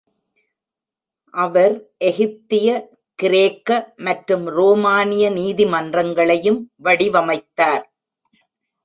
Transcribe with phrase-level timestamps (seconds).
[1.33, 1.75] அவர்
[1.99, 2.67] எகிப்திய,
[3.19, 3.69] கிரேக்க
[3.97, 7.85] மற்றும் ரோமானிய நீதிமன்றங்களையும் வடிவமைத்தார்.